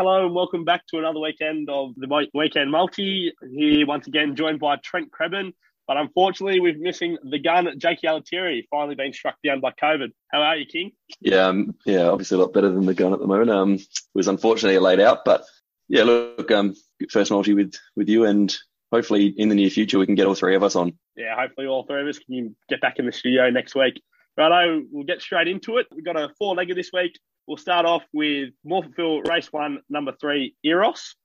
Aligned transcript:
Hello 0.00 0.24
and 0.24 0.34
welcome 0.34 0.64
back 0.64 0.86
to 0.86 0.96
another 0.96 1.20
weekend 1.20 1.68
of 1.68 1.94
the 1.94 2.26
Weekend 2.32 2.70
Multi. 2.70 3.34
Here 3.52 3.86
once 3.86 4.06
again 4.06 4.34
joined 4.34 4.58
by 4.58 4.76
Trent 4.76 5.10
Crebin. 5.12 5.52
But 5.86 5.98
unfortunately, 5.98 6.58
we're 6.58 6.78
missing 6.78 7.18
the 7.22 7.38
gun, 7.38 7.68
Jakey 7.78 8.06
Alatieri, 8.06 8.62
finally 8.70 8.94
being 8.94 9.12
struck 9.12 9.34
down 9.44 9.60
by 9.60 9.72
COVID. 9.72 10.08
How 10.32 10.40
are 10.40 10.56
you, 10.56 10.64
King? 10.64 10.92
Yeah, 11.20 11.48
um, 11.48 11.74
yeah, 11.84 12.06
obviously 12.06 12.38
a 12.38 12.40
lot 12.40 12.54
better 12.54 12.70
than 12.70 12.86
the 12.86 12.94
gun 12.94 13.12
at 13.12 13.18
the 13.18 13.26
moment. 13.26 13.50
Um, 13.50 13.78
was 14.14 14.26
unfortunately 14.26 14.78
laid 14.78 15.00
out, 15.00 15.26
but 15.26 15.44
yeah, 15.86 16.04
look, 16.04 16.50
um, 16.50 16.74
first 17.10 17.30
multi 17.30 17.52
with 17.52 17.74
with 17.94 18.08
you, 18.08 18.24
and 18.24 18.56
hopefully 18.90 19.26
in 19.26 19.50
the 19.50 19.54
near 19.54 19.68
future 19.68 19.98
we 19.98 20.06
can 20.06 20.14
get 20.14 20.26
all 20.26 20.34
three 20.34 20.56
of 20.56 20.62
us 20.62 20.76
on. 20.76 20.94
Yeah, 21.14 21.36
hopefully 21.38 21.66
all 21.66 21.84
three 21.84 22.00
of 22.00 22.08
us 22.08 22.18
can 22.18 22.56
get 22.70 22.80
back 22.80 22.98
in 22.98 23.04
the 23.04 23.12
studio 23.12 23.50
next 23.50 23.74
week. 23.74 24.00
Righto, 24.38 24.82
we'll 24.90 25.04
get 25.04 25.20
straight 25.20 25.46
into 25.46 25.76
it. 25.76 25.88
We've 25.94 26.02
got 26.02 26.16
a 26.16 26.30
four 26.38 26.56
legger 26.56 26.74
this 26.74 26.88
week. 26.90 27.20
We'll 27.50 27.56
start 27.56 27.84
off 27.84 28.04
with 28.12 28.50
Morphettville 28.64 29.26
Race 29.26 29.52
1, 29.52 29.80
number 29.88 30.12
3, 30.20 30.54
Eros. 30.62 31.16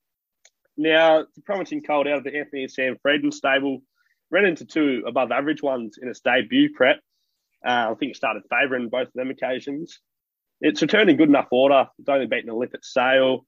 Now, 0.76 1.20
it's 1.20 1.38
a 1.38 1.42
promising 1.42 1.84
colt 1.84 2.08
out 2.08 2.18
of 2.18 2.24
the 2.24 2.36
Anthony 2.36 2.64
and 2.64 2.72
Sam 2.72 2.98
Freedman 3.04 3.32
stable. 3.32 3.84
Ran 4.32 4.46
into 4.46 4.66
two 4.66 5.04
above 5.06 5.32
average 5.32 5.62
ones 5.62 6.00
in 6.02 6.10
its 6.10 6.22
debut 6.22 6.74
prep. 6.74 7.00
Uh, 7.64 7.92
I 7.92 7.94
think 8.00 8.10
it 8.10 8.16
started 8.16 8.42
favouring 8.50 8.90
both 8.90 9.10
of 9.10 9.14
them 9.14 9.30
occasions. 9.30 10.00
It's 10.62 10.82
returned 10.82 11.12
in 11.12 11.18
good 11.18 11.30
enough 11.30 11.50
order. 11.52 11.90
It's 12.00 12.10
only 12.10 12.26
beaten 12.26 12.50
a 12.50 12.58
lip 12.58 12.72
at 12.74 12.84
sale. 12.84 13.46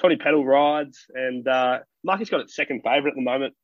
Todd 0.00 0.12
Pannell 0.20 0.46
rides, 0.46 1.06
and 1.12 1.48
uh, 1.48 1.80
Marcus 2.04 2.30
got 2.30 2.42
its 2.42 2.54
second 2.54 2.82
favourite 2.84 3.10
at 3.10 3.16
the 3.16 3.22
moment, 3.22 3.54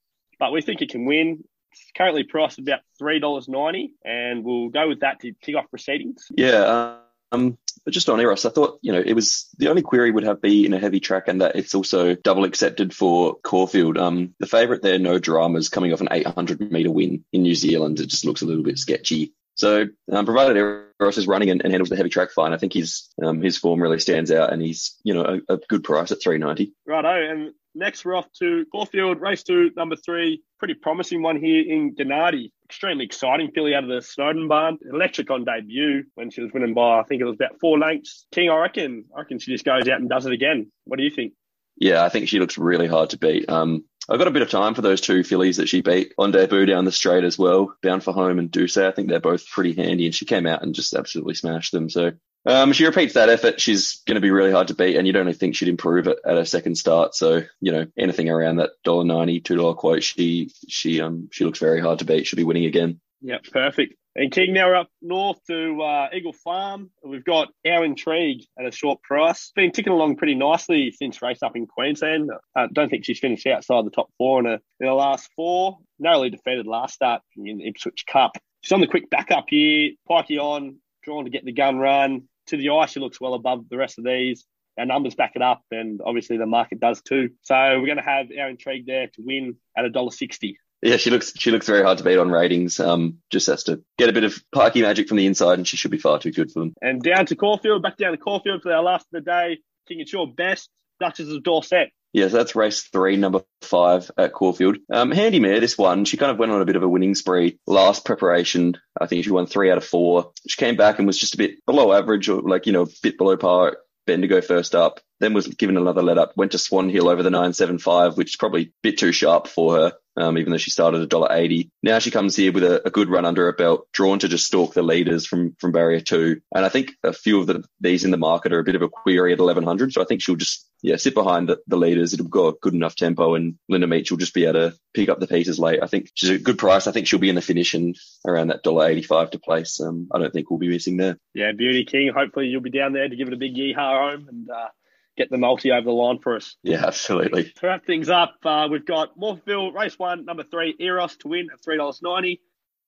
but 0.40 0.50
we 0.50 0.60
think 0.60 0.82
it 0.82 0.90
can 0.90 1.06
win. 1.06 1.44
It's 1.70 1.92
currently 1.96 2.24
priced 2.24 2.58
about 2.58 2.80
three 2.98 3.20
dollars 3.20 3.46
ninety, 3.46 3.94
and 4.04 4.44
we'll 4.44 4.70
go 4.70 4.88
with 4.88 5.02
that 5.02 5.20
to 5.20 5.32
kick 5.40 5.54
off 5.54 5.70
proceedings. 5.70 6.26
Yeah, 6.36 6.96
um, 7.30 7.58
but 7.86 7.94
just 7.94 8.08
on 8.08 8.20
Eros, 8.20 8.44
I 8.44 8.50
thought, 8.50 8.80
you 8.82 8.92
know, 8.92 9.00
it 9.00 9.14
was 9.14 9.48
the 9.58 9.68
only 9.68 9.80
query 9.80 10.10
would 10.10 10.24
have 10.24 10.42
be 10.42 10.66
in 10.66 10.74
a 10.74 10.78
heavy 10.78 10.98
track 10.98 11.28
and 11.28 11.40
that 11.40 11.54
it's 11.54 11.74
also 11.74 12.16
double 12.16 12.42
accepted 12.42 12.92
for 12.92 13.36
Caulfield. 13.36 13.96
Um, 13.96 14.34
the 14.40 14.48
favourite 14.48 14.82
there, 14.82 14.98
no 14.98 15.20
dramas, 15.20 15.68
coming 15.68 15.92
off 15.92 16.00
an 16.00 16.08
800 16.10 16.72
metre 16.72 16.90
win 16.90 17.24
in 17.32 17.42
New 17.42 17.54
Zealand. 17.54 18.00
It 18.00 18.08
just 18.08 18.24
looks 18.24 18.42
a 18.42 18.46
little 18.46 18.64
bit 18.64 18.80
sketchy. 18.80 19.34
So, 19.54 19.86
um, 20.10 20.26
provided 20.26 20.56
Eros 20.56 21.16
is 21.16 21.28
running 21.28 21.50
and, 21.50 21.62
and, 21.62 21.72
handles 21.72 21.88
the 21.88 21.96
heavy 21.96 22.10
track 22.10 22.30
fine, 22.30 22.52
I 22.52 22.58
think 22.58 22.74
his 22.74 23.08
um, 23.22 23.40
his 23.40 23.56
form 23.56 23.80
really 23.80 24.00
stands 24.00 24.30
out, 24.30 24.52
and 24.52 24.60
he's 24.60 24.96
you 25.02 25.14
know 25.14 25.40
a, 25.48 25.54
a 25.54 25.58
good 25.68 25.82
price 25.82 26.12
at 26.12 26.20
390. 26.20 26.74
Righto, 26.86 27.08
and 27.08 27.54
next 27.76 28.04
we're 28.04 28.16
off 28.16 28.26
to 28.40 28.64
Caulfield, 28.72 29.20
race 29.20 29.42
two, 29.42 29.70
number 29.76 29.96
three. 29.96 30.42
Pretty 30.58 30.74
promising 30.74 31.22
one 31.22 31.40
here 31.40 31.62
in 31.66 31.94
Gennady. 31.94 32.50
Extremely 32.64 33.04
exciting 33.04 33.50
filly 33.54 33.74
out 33.74 33.84
of 33.84 33.90
the 33.90 34.02
Snowden 34.02 34.48
barn. 34.48 34.78
Electric 34.92 35.30
on 35.30 35.44
debut 35.44 36.04
when 36.14 36.30
she 36.30 36.40
was 36.40 36.50
winning 36.52 36.74
by, 36.74 36.98
I 36.98 37.04
think 37.04 37.20
it 37.20 37.24
was 37.24 37.36
about 37.36 37.60
four 37.60 37.78
lengths. 37.78 38.26
King, 38.32 38.50
I 38.50 38.56
reckon, 38.56 39.04
I 39.14 39.20
reckon 39.20 39.38
she 39.38 39.52
just 39.52 39.64
goes 39.64 39.86
out 39.88 40.00
and 40.00 40.08
does 40.08 40.26
it 40.26 40.32
again. 40.32 40.72
What 40.84 40.96
do 40.96 41.04
you 41.04 41.10
think? 41.10 41.34
Yeah, 41.76 42.04
I 42.04 42.08
think 42.08 42.28
she 42.28 42.40
looks 42.40 42.58
really 42.58 42.86
hard 42.86 43.10
to 43.10 43.18
beat. 43.18 43.48
Um, 43.50 43.84
I've 44.08 44.18
got 44.18 44.28
a 44.28 44.32
bit 44.32 44.42
of 44.42 44.50
time 44.50 44.74
for 44.74 44.82
those 44.82 45.00
two 45.00 45.24
fillies 45.24 45.56
that 45.56 45.68
she 45.68 45.82
beat 45.82 46.14
on 46.16 46.30
debut 46.30 46.64
down 46.64 46.84
the 46.84 46.92
straight 46.92 47.24
as 47.24 47.38
well. 47.38 47.74
Bound 47.82 48.02
for 48.02 48.12
Home 48.12 48.38
and 48.38 48.50
Duce. 48.50 48.76
I 48.76 48.92
think 48.92 49.08
they're 49.08 49.20
both 49.20 49.48
pretty 49.48 49.74
handy, 49.74 50.06
and 50.06 50.14
she 50.14 50.24
came 50.24 50.46
out 50.46 50.62
and 50.62 50.74
just 50.74 50.94
absolutely 50.94 51.34
smashed 51.34 51.72
them. 51.72 51.90
So 51.90 52.12
um, 52.46 52.72
she 52.72 52.86
repeats 52.86 53.14
that 53.14 53.28
effort. 53.28 53.60
She's 53.60 54.02
going 54.06 54.14
to 54.16 54.20
be 54.20 54.30
really 54.30 54.52
hard 54.52 54.68
to 54.68 54.74
beat, 54.74 54.96
and 54.96 55.06
you'd 55.06 55.16
only 55.16 55.32
think 55.32 55.56
she'd 55.56 55.68
improve 55.68 56.06
it 56.06 56.18
at 56.24 56.36
her 56.36 56.44
second 56.44 56.76
start. 56.76 57.14
So 57.14 57.42
you 57.60 57.72
know 57.72 57.86
anything 57.98 58.30
around 58.30 58.56
that 58.56 58.70
dollar 58.84 59.04
ninety, 59.04 59.40
two 59.40 59.56
dollar 59.56 59.74
quote, 59.74 60.02
she 60.02 60.52
she 60.68 61.00
um 61.00 61.28
she 61.32 61.44
looks 61.44 61.58
very 61.58 61.80
hard 61.80 61.98
to 62.00 62.04
beat. 62.04 62.26
She'll 62.26 62.36
be 62.36 62.44
winning 62.44 62.66
again. 62.66 63.00
Yeah, 63.20 63.38
perfect. 63.52 63.94
And 64.18 64.32
King, 64.32 64.54
now 64.54 64.68
we're 64.68 64.76
up 64.76 64.88
north 65.02 65.44
to 65.46 65.82
uh, 65.82 66.08
Eagle 66.10 66.32
Farm. 66.32 66.90
We've 67.04 67.24
got 67.24 67.48
Our 67.66 67.84
Intrigue 67.84 68.44
at 68.58 68.64
a 68.64 68.72
short 68.72 69.02
price. 69.02 69.52
Been 69.54 69.72
ticking 69.72 69.92
along 69.92 70.16
pretty 70.16 70.34
nicely 70.34 70.90
since 70.90 71.20
race 71.20 71.42
up 71.42 71.54
in 71.54 71.66
Queensland. 71.66 72.30
Uh, 72.54 72.66
don't 72.72 72.88
think 72.88 73.04
she's 73.04 73.18
finished 73.18 73.46
outside 73.46 73.84
the 73.84 73.90
top 73.90 74.08
four 74.16 74.40
in, 74.40 74.46
a, 74.46 74.54
in 74.80 74.86
the 74.86 74.94
last 74.94 75.28
four. 75.36 75.80
Narrowly 75.98 76.30
defeated 76.30 76.66
last 76.66 76.94
start 76.94 77.20
in 77.36 77.58
the 77.58 77.68
Ipswich 77.68 78.04
Cup. 78.10 78.38
She's 78.62 78.72
on 78.72 78.80
the 78.80 78.86
quick 78.86 79.10
backup 79.10 79.44
here. 79.48 79.90
Pikey 80.08 80.38
on, 80.38 80.76
drawn 81.02 81.24
to 81.24 81.30
get 81.30 81.44
the 81.44 81.52
gun 81.52 81.76
run. 81.76 82.22
To 82.48 82.56
the 82.56 82.70
eye, 82.70 82.86
she 82.86 83.00
looks 83.00 83.20
well 83.20 83.34
above 83.34 83.68
the 83.68 83.76
rest 83.76 83.98
of 83.98 84.04
these. 84.04 84.46
Our 84.78 84.86
numbers 84.86 85.14
back 85.14 85.32
it 85.36 85.42
up, 85.42 85.62
and 85.70 86.00
obviously 86.04 86.36
the 86.36 86.46
market 86.46 86.80
does 86.80 87.00
too. 87.00 87.30
So 87.42 87.54
we're 87.54 87.86
going 87.86 87.96
to 87.96 88.02
have 88.02 88.26
our 88.38 88.50
intrigue 88.50 88.86
there 88.86 89.06
to 89.06 89.22
win 89.24 89.56
at 89.76 89.84
a 89.84 89.90
dollar 89.90 90.10
sixty. 90.10 90.58
Yeah, 90.82 90.98
she 90.98 91.10
looks 91.10 91.32
she 91.36 91.50
looks 91.50 91.66
very 91.66 91.82
hard 91.82 91.98
to 91.98 92.04
beat 92.04 92.18
on 92.18 92.30
ratings. 92.30 92.78
Um, 92.78 93.18
just 93.30 93.46
has 93.46 93.64
to 93.64 93.82
get 93.96 94.10
a 94.10 94.12
bit 94.12 94.24
of 94.24 94.38
parky 94.52 94.82
magic 94.82 95.08
from 95.08 95.16
the 95.16 95.26
inside, 95.26 95.58
and 95.58 95.66
she 95.66 95.76
should 95.76 95.90
be 95.90 95.98
far 95.98 96.18
too 96.18 96.30
good 96.30 96.52
for 96.52 96.60
them. 96.60 96.74
And 96.82 97.02
down 97.02 97.26
to 97.26 97.36
Caulfield, 97.36 97.82
back 97.82 97.96
down 97.96 98.12
to 98.12 98.18
Caulfield 98.18 98.62
for 98.62 98.72
our 98.72 98.82
last 98.82 99.06
of 99.12 99.24
the 99.24 99.30
day. 99.30 99.58
King, 99.88 100.00
it's 100.00 100.12
your 100.12 100.30
best 100.30 100.68
Duchess 101.00 101.30
of 101.30 101.42
Dorset. 101.42 101.90
Yeah, 102.12 102.28
so 102.28 102.36
that's 102.38 102.56
race 102.56 102.82
three, 102.82 103.16
number 103.16 103.42
five 103.62 104.10
at 104.16 104.32
Caulfield. 104.32 104.78
Um, 104.90 105.10
handy 105.10 105.40
mare, 105.40 105.60
this 105.60 105.76
one. 105.76 106.04
She 106.04 106.16
kind 106.16 106.32
of 106.32 106.38
went 106.38 106.52
on 106.52 106.62
a 106.62 106.64
bit 106.64 106.76
of 106.76 106.82
a 106.82 106.88
winning 106.88 107.14
spree 107.14 107.58
last 107.66 108.04
preparation. 108.04 108.78
I 108.98 109.06
think 109.06 109.24
she 109.24 109.30
won 109.30 109.46
three 109.46 109.70
out 109.70 109.78
of 109.78 109.84
four. 109.84 110.32
She 110.48 110.56
came 110.56 110.76
back 110.76 110.98
and 110.98 111.06
was 111.06 111.18
just 111.18 111.34
a 111.34 111.38
bit 111.38 111.64
below 111.66 111.92
average 111.92 112.28
or 112.28 112.40
like, 112.40 112.66
you 112.66 112.72
know, 112.72 112.82
a 112.82 112.88
bit 113.02 113.18
below 113.18 113.36
par 113.36 113.76
Bendigo 114.06 114.40
first 114.40 114.74
up, 114.74 115.00
then 115.20 115.34
was 115.34 115.48
given 115.48 115.76
another 115.76 116.02
let 116.02 116.18
up, 116.18 116.36
went 116.36 116.52
to 116.52 116.58
Swan 116.58 116.88
Hill 116.88 117.08
over 117.08 117.22
the 117.22 117.30
975, 117.30 118.16
which 118.16 118.30
is 118.30 118.36
probably 118.36 118.62
a 118.62 118.72
bit 118.82 118.98
too 118.98 119.12
sharp 119.12 119.48
for 119.48 119.76
her, 119.76 119.92
um, 120.16 120.38
even 120.38 120.52
though 120.52 120.58
she 120.58 120.70
started 120.70 121.02
at 121.02 121.08
$1.80. 121.08 121.68
Now 121.82 121.98
she 121.98 122.10
comes 122.10 122.36
here 122.36 122.52
with 122.52 122.64
a, 122.64 122.86
a, 122.86 122.90
good 122.90 123.08
run 123.08 123.26
under 123.26 123.44
her 123.46 123.52
belt, 123.52 123.88
drawn 123.92 124.18
to 124.20 124.28
just 124.28 124.46
stalk 124.46 124.74
the 124.74 124.82
leaders 124.82 125.26
from, 125.26 125.54
from 125.58 125.72
barrier 125.72 126.00
two. 126.00 126.40
And 126.54 126.64
I 126.64 126.68
think 126.68 126.92
a 127.02 127.12
few 127.12 127.40
of 127.40 127.46
the, 127.46 127.64
these 127.80 128.04
in 128.04 128.10
the 128.10 128.16
market 128.16 128.52
are 128.52 128.60
a 128.60 128.64
bit 128.64 128.76
of 128.76 128.82
a 128.82 128.88
query 128.88 129.32
at 129.32 129.40
1100. 129.40 129.92
So 129.92 130.00
I 130.00 130.04
think 130.04 130.22
she'll 130.22 130.36
just, 130.36 130.66
yeah, 130.86 130.94
sit 130.94 131.14
behind 131.14 131.48
the, 131.48 131.60
the 131.66 131.76
leaders. 131.76 132.14
It'll 132.14 132.28
go 132.28 132.46
a 132.46 132.52
good 132.52 132.72
enough 132.72 132.94
tempo 132.94 133.34
and 133.34 133.58
Linda 133.68 133.88
Meech 133.88 134.12
will 134.12 134.18
just 134.18 134.34
be 134.34 134.44
able 134.44 134.70
to 134.70 134.76
pick 134.94 135.08
up 135.08 135.18
the 135.18 135.26
pieces 135.26 135.58
late. 135.58 135.82
I 135.82 135.88
think 135.88 136.12
she's 136.14 136.30
a 136.30 136.38
good 136.38 136.58
price. 136.58 136.86
I 136.86 136.92
think 136.92 137.08
she'll 137.08 137.18
be 137.18 137.28
in 137.28 137.34
the 137.34 137.42
finish 137.42 137.74
and 137.74 137.96
around 138.24 138.48
that 138.48 138.62
$1.85 138.62 139.32
to 139.32 139.40
place. 139.40 139.80
Um, 139.80 140.06
I 140.12 140.20
don't 140.20 140.32
think 140.32 140.48
we'll 140.48 140.60
be 140.60 140.68
missing 140.68 140.96
there. 140.96 141.18
Yeah, 141.34 141.50
Beauty 141.50 141.84
King. 141.86 142.12
Hopefully 142.14 142.46
you'll 142.46 142.60
be 142.60 142.70
down 142.70 142.92
there 142.92 143.08
to 143.08 143.16
give 143.16 143.26
it 143.26 143.34
a 143.34 143.36
big 143.36 143.56
yeehaw 143.56 144.12
home 144.12 144.28
and, 144.28 144.48
uh, 144.48 144.68
get 145.16 145.28
the 145.28 145.38
multi 145.38 145.72
over 145.72 145.86
the 145.86 145.90
line 145.90 146.20
for 146.20 146.36
us. 146.36 146.54
Yeah, 146.62 146.86
absolutely. 146.86 147.44
To 147.44 147.66
wrap 147.66 147.84
things 147.84 148.08
up, 148.08 148.36
uh, 148.44 148.68
we've 148.70 148.86
got 148.86 149.18
Morphettville 149.18 149.74
race 149.74 149.98
one, 149.98 150.24
number 150.24 150.44
three, 150.44 150.76
Eros 150.78 151.16
to 151.16 151.28
win 151.28 151.48
at 151.52 151.64
three 151.64 151.78
dollars 151.78 152.00
ninety. 152.00 152.42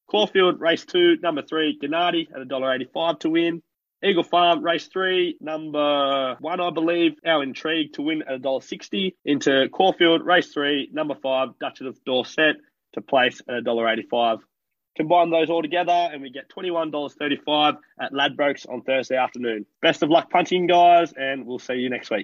Caulfield 0.08 0.60
race 0.60 0.84
two, 0.84 1.16
number 1.20 1.42
three, 1.42 1.76
Gennady 1.82 2.32
at 2.32 2.40
a 2.40 2.44
dollar 2.44 2.72
eighty-five 2.72 3.18
to 3.20 3.30
win. 3.30 3.62
Eagle 4.04 4.22
Farm 4.22 4.62
race 4.62 4.86
three, 4.86 5.36
number 5.40 6.36
one, 6.40 6.60
I 6.60 6.70
believe, 6.70 7.12
our 7.26 7.42
intrigue 7.42 7.94
to 7.94 8.02
win 8.02 8.22
at 8.22 8.34
a 8.34 8.38
dollar 8.38 8.60
sixty. 8.60 9.16
Into 9.24 9.68
Caulfield 9.70 10.24
race 10.24 10.52
three, 10.52 10.88
number 10.92 11.14
five, 11.14 11.50
Duchess 11.60 11.86
of 11.86 12.04
Dorset 12.04 12.56
to 12.94 13.00
place 13.00 13.40
at 13.48 13.54
a 13.56 13.62
dollar 13.62 13.88
eighty-five. 13.88 14.38
Combine 14.96 15.30
those 15.30 15.48
all 15.48 15.62
together 15.62 15.92
and 15.92 16.20
we 16.20 16.28
get 16.28 16.50
$21.35 16.50 17.76
at 18.00 18.12
Ladbrokes 18.12 18.68
on 18.68 18.82
Thursday 18.82 19.16
afternoon. 19.16 19.64
Best 19.80 20.02
of 20.02 20.10
luck 20.10 20.28
punching, 20.28 20.66
guys, 20.66 21.12
and 21.16 21.46
we'll 21.46 21.60
see 21.60 21.74
you 21.74 21.88
next 21.88 22.10
week. 22.10 22.16